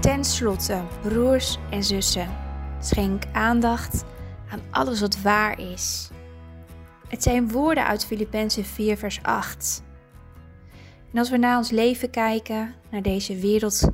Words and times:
Ten 0.00 0.24
slotte, 0.24 0.84
broers 1.02 1.58
en 1.70 1.84
zussen, 1.84 2.36
schenk 2.80 3.22
aandacht 3.32 4.04
aan 4.50 4.60
alles 4.70 5.00
wat 5.00 5.20
waar 5.20 5.60
is. 5.60 6.10
Het 7.08 7.22
zijn 7.22 7.50
woorden 7.50 7.86
uit 7.86 8.06
Filippenzen 8.06 8.64
4, 8.64 8.96
vers 8.96 9.22
8. 9.22 9.82
En 11.12 11.18
als 11.18 11.30
we 11.30 11.36
naar 11.36 11.56
ons 11.56 11.70
leven 11.70 12.10
kijken, 12.10 12.74
naar 12.90 13.02
deze 13.02 13.36
wereld 13.36 13.90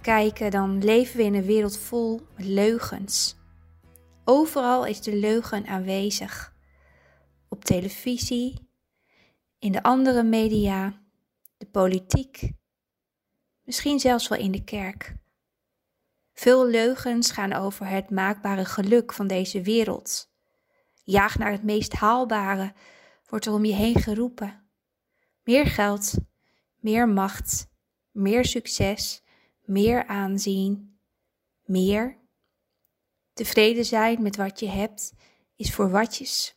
kijken, 0.00 0.50
dan 0.50 0.84
leven 0.84 1.16
we 1.16 1.22
in 1.22 1.34
een 1.34 1.44
wereld 1.44 1.78
vol 1.78 2.20
leugens. 2.36 3.36
Overal 4.24 4.86
is 4.86 5.00
de 5.00 5.16
leugen 5.16 5.66
aanwezig. 5.66 6.54
Op 7.48 7.64
televisie, 7.64 8.68
in 9.58 9.72
de 9.72 9.82
andere 9.82 10.22
media, 10.22 11.02
de 11.56 11.66
politiek, 11.66 12.52
misschien 13.64 14.00
zelfs 14.00 14.28
wel 14.28 14.38
in 14.38 14.50
de 14.50 14.64
kerk. 14.64 15.18
Veel 16.40 16.66
leugens 16.66 17.30
gaan 17.30 17.52
over 17.52 17.86
het 17.86 18.10
maakbare 18.10 18.64
geluk 18.64 19.12
van 19.12 19.26
deze 19.26 19.62
wereld. 19.62 20.30
Jaag 21.04 21.38
naar 21.38 21.50
het 21.50 21.62
meest 21.62 21.92
haalbare, 21.92 22.72
wordt 23.26 23.46
er 23.46 23.52
om 23.52 23.64
je 23.64 23.72
heen 23.74 23.94
geroepen. 23.94 24.70
Meer 25.42 25.66
geld, 25.66 26.14
meer 26.76 27.08
macht, 27.08 27.66
meer 28.10 28.44
succes, 28.44 29.22
meer 29.64 30.06
aanzien, 30.06 31.00
meer. 31.64 32.18
Tevreden 33.32 33.84
zijn 33.84 34.22
met 34.22 34.36
wat 34.36 34.60
je 34.60 34.68
hebt 34.68 35.12
is 35.56 35.74
voor 35.74 35.90
watjes. 35.90 36.54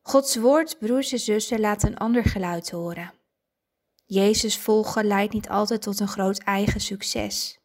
Gods 0.00 0.36
woord, 0.36 0.78
broers 0.78 1.12
en 1.12 1.18
zussen, 1.18 1.60
laat 1.60 1.82
een 1.82 1.96
ander 1.96 2.24
geluid 2.24 2.70
horen. 2.70 3.12
Jezus 4.04 4.58
volgen 4.58 5.04
leidt 5.04 5.32
niet 5.32 5.48
altijd 5.48 5.82
tot 5.82 6.00
een 6.00 6.08
groot 6.08 6.38
eigen 6.38 6.80
succes. 6.80 7.58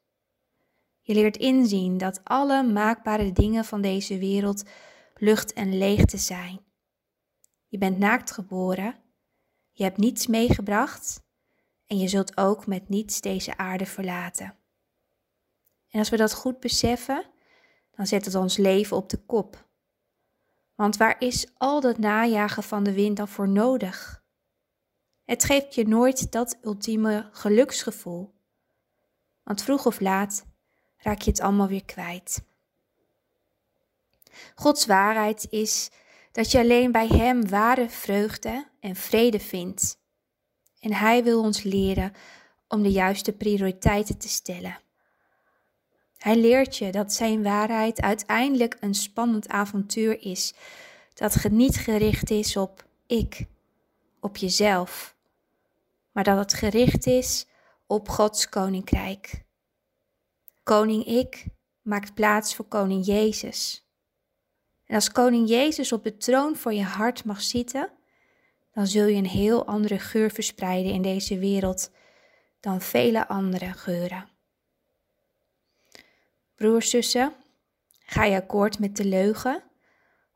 Je 1.01 1.13
leert 1.13 1.37
inzien 1.37 1.97
dat 1.97 2.23
alle 2.23 2.63
maakbare 2.63 3.31
dingen 3.31 3.65
van 3.65 3.81
deze 3.81 4.17
wereld 4.17 4.63
lucht 5.15 5.53
en 5.53 5.77
leegte 5.77 6.17
zijn. 6.17 6.59
Je 7.67 7.77
bent 7.77 7.97
naakt 7.97 8.31
geboren, 8.31 8.95
je 9.71 9.83
hebt 9.83 9.97
niets 9.97 10.27
meegebracht 10.27 11.21
en 11.85 11.97
je 11.97 12.07
zult 12.07 12.37
ook 12.37 12.67
met 12.67 12.89
niets 12.89 13.21
deze 13.21 13.57
aarde 13.57 13.85
verlaten. 13.85 14.57
En 15.89 15.99
als 15.99 16.09
we 16.09 16.17
dat 16.17 16.33
goed 16.33 16.59
beseffen, 16.59 17.25
dan 17.91 18.07
zet 18.07 18.25
het 18.25 18.35
ons 18.35 18.57
leven 18.57 18.97
op 18.97 19.09
de 19.09 19.17
kop. 19.17 19.67
Want 20.75 20.97
waar 20.97 21.15
is 21.21 21.47
al 21.57 21.81
dat 21.81 21.97
najagen 21.97 22.63
van 22.63 22.83
de 22.83 22.93
wind 22.93 23.17
dan 23.17 23.27
voor 23.27 23.49
nodig? 23.49 24.18
Het 25.29 25.43
geeft 25.43 25.75
je 25.75 25.87
nooit 25.87 26.31
dat 26.31 26.57
ultieme 26.61 27.29
geluksgevoel. 27.31 28.33
Want 29.43 29.63
vroeg 29.63 29.85
of 29.85 29.99
laat 29.99 30.45
raak 30.97 31.21
je 31.21 31.29
het 31.29 31.39
allemaal 31.39 31.67
weer 31.67 31.85
kwijt. 31.85 32.41
Gods 34.55 34.85
waarheid 34.85 35.47
is 35.49 35.89
dat 36.31 36.51
je 36.51 36.59
alleen 36.59 36.91
bij 36.91 37.07
Hem 37.07 37.49
ware 37.49 37.89
vreugde 37.89 38.67
en 38.79 38.95
vrede 38.95 39.39
vindt. 39.39 39.97
En 40.79 40.93
Hij 40.93 41.23
wil 41.23 41.41
ons 41.41 41.63
leren 41.63 42.13
om 42.67 42.83
de 42.83 42.91
juiste 42.91 43.31
prioriteiten 43.31 44.17
te 44.17 44.29
stellen. 44.29 44.79
Hij 46.17 46.35
leert 46.35 46.77
je 46.77 46.91
dat 46.91 47.13
Zijn 47.13 47.43
waarheid 47.43 48.01
uiteindelijk 48.01 48.77
een 48.79 48.95
spannend 48.95 49.47
avontuur 49.47 50.21
is, 50.21 50.53
dat 51.13 51.45
niet 51.49 51.75
gericht 51.77 52.29
is 52.29 52.57
op 52.57 52.85
ik, 53.07 53.45
op 54.19 54.37
jezelf, 54.37 55.17
maar 56.11 56.23
dat 56.23 56.37
het 56.37 56.53
gericht 56.53 57.05
is 57.05 57.47
op 57.87 58.09
Gods 58.09 58.49
koninkrijk. 58.49 59.45
Koning 60.63 61.05
ik 61.05 61.45
maakt 61.81 62.13
plaats 62.13 62.55
voor 62.55 62.65
koning 62.65 63.05
Jezus. 63.05 63.87
En 64.85 64.95
als 64.95 65.11
koning 65.11 65.49
Jezus 65.49 65.91
op 65.91 66.03
de 66.03 66.17
troon 66.17 66.55
voor 66.55 66.73
je 66.73 66.83
hart 66.83 67.25
mag 67.25 67.41
zitten, 67.41 67.91
dan 68.71 68.87
zul 68.87 69.05
je 69.05 69.17
een 69.17 69.25
heel 69.25 69.65
andere 69.65 69.99
geur 69.99 70.31
verspreiden 70.31 70.91
in 70.91 71.01
deze 71.01 71.37
wereld 71.37 71.91
dan 72.59 72.81
vele 72.81 73.27
andere 73.27 73.73
geuren. 73.73 74.29
Broers, 76.55 76.89
zussen, 76.89 77.33
ga 78.05 78.23
je 78.23 78.35
akkoord 78.35 78.79
met 78.79 78.97
de 78.97 79.05
leugen 79.05 79.63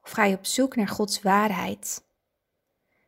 of 0.03 0.11
ga 0.11 0.25
je 0.25 0.35
op 0.35 0.45
zoek 0.45 0.75
naar 0.75 0.87
Gods 0.87 1.21
waarheid? 1.21 2.03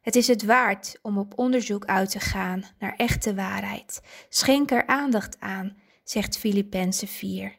Het 0.06 0.16
is 0.16 0.28
het 0.28 0.44
waard 0.44 1.00
om 1.02 1.18
op 1.18 1.34
onderzoek 1.38 1.86
uit 1.86 2.10
te 2.10 2.20
gaan 2.20 2.64
naar 2.80 2.94
echte 2.96 3.36
waarheid. 3.36 4.02
Schenk 4.30 4.72
er 4.72 4.88
aandacht 4.88 5.40
aan, 5.40 5.78
zegt 6.04 6.38
Filippenzen 6.38 7.08
4. 7.08 7.58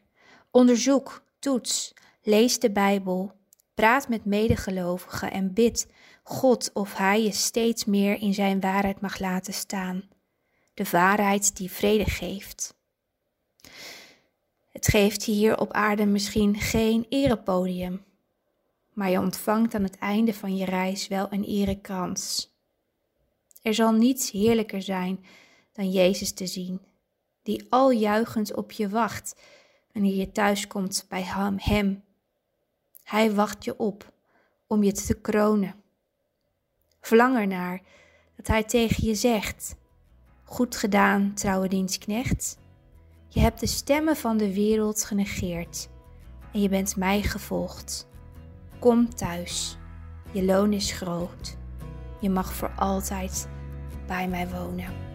Onderzoek, 0.51 1.23
toets, 1.39 1.93
lees 2.21 2.59
de 2.59 2.71
Bijbel, 2.71 3.31
praat 3.73 4.09
met 4.09 4.25
medegelovigen 4.25 5.31
en 5.31 5.53
bid 5.53 5.87
God 6.23 6.73
of 6.73 6.97
Hij 6.97 7.23
je 7.23 7.31
steeds 7.31 7.85
meer 7.85 8.21
in 8.21 8.33
Zijn 8.33 8.59
waarheid 8.59 9.01
mag 9.01 9.19
laten 9.19 9.53
staan. 9.53 10.09
De 10.73 10.85
waarheid 10.91 11.57
die 11.57 11.71
vrede 11.71 12.05
geeft. 12.05 12.75
Het 14.71 14.87
geeft 14.87 15.23
hier 15.23 15.59
op 15.59 15.73
aarde 15.73 16.05
misschien 16.05 16.55
geen 16.55 17.05
erepodium, 17.09 18.03
maar 18.97 19.09
je 19.09 19.19
ontvangt 19.19 19.75
aan 19.75 19.83
het 19.83 19.97
einde 19.97 20.33
van 20.33 20.55
je 20.55 20.65
reis 20.65 21.07
wel 21.07 21.27
een 21.29 21.43
erekrans. 21.43 22.55
Er 23.61 23.73
zal 23.73 23.91
niets 23.91 24.31
heerlijker 24.31 24.81
zijn 24.81 25.25
dan 25.73 25.91
Jezus 25.91 26.31
te 26.33 26.47
zien, 26.47 26.81
die 27.43 27.67
al 27.69 27.91
juichend 27.91 28.53
op 28.53 28.71
je 28.71 28.89
wacht 28.89 29.41
wanneer 29.93 30.15
je 30.15 30.31
thuiskomt 30.31 31.05
bij 31.09 31.23
hem. 31.57 32.03
Hij 33.03 33.33
wacht 33.33 33.63
je 33.63 33.77
op 33.77 34.13
om 34.67 34.83
je 34.83 34.91
te 34.91 35.21
kronen. 35.21 35.75
Verlang 37.01 37.37
ernaar 37.37 37.81
dat 38.35 38.47
hij 38.47 38.63
tegen 38.63 39.05
je 39.05 39.15
zegt: 39.15 39.75
Goed 40.43 40.75
gedaan, 40.75 41.33
trouwe 41.33 41.67
dienstknecht. 41.67 42.57
Je 43.27 43.39
hebt 43.39 43.59
de 43.59 43.67
stemmen 43.67 44.15
van 44.15 44.37
de 44.37 44.53
wereld 44.53 45.03
genegeerd 45.03 45.89
en 46.53 46.61
je 46.61 46.69
bent 46.69 46.95
mij 46.95 47.21
gevolgd. 47.21 48.07
Kom 48.79 49.15
thuis, 49.15 49.77
je 50.31 50.43
loon 50.43 50.73
is 50.73 50.91
groot. 50.91 51.57
Je 52.19 52.29
mag 52.29 52.53
voor 52.53 52.71
altijd 52.75 53.47
bij 54.07 54.27
mij 54.27 54.47
wonen. 54.49 55.06